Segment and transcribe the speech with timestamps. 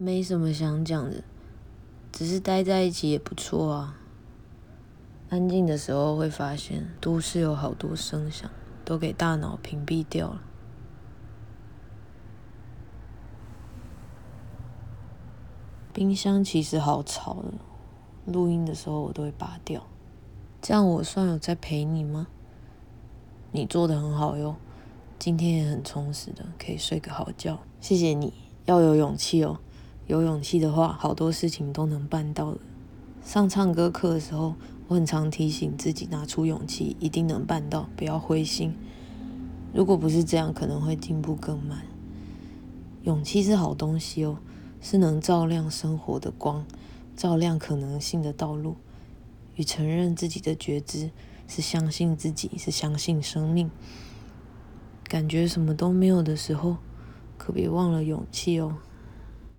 [0.00, 1.24] 没什么想讲的，
[2.12, 3.98] 只是待在一起也不错啊。
[5.28, 8.48] 安静的时候会发现，都市有好多声响，
[8.84, 10.42] 都给大脑屏蔽掉了。
[15.92, 17.52] 冰箱其实好吵的，
[18.32, 19.84] 录音的时候我都会拔掉。
[20.62, 22.28] 这样我算有在陪你吗？
[23.50, 24.54] 你做的很好哟，
[25.18, 27.58] 今天也很充实的，可以睡个好觉。
[27.80, 28.32] 谢谢你，
[28.66, 29.58] 要有勇气哦。
[30.08, 32.58] 有勇气的话，好多事情都能办到的。
[33.22, 34.54] 上唱歌课的时候，
[34.86, 38.74] 我很常提醒自己拿出勇气，一定能办到，不要灰心。
[39.74, 41.82] 如果不是这样，可能会进步更慢。
[43.02, 44.38] 勇气是好东西哦，
[44.80, 46.64] 是能照亮生活的光，
[47.14, 48.76] 照亮可能性的道路。
[49.56, 51.10] 与承认自己的觉知，
[51.46, 53.70] 是相信自己，是相信生命。
[55.04, 56.78] 感觉什么都没有的时候，
[57.36, 58.76] 可别忘了勇气哦。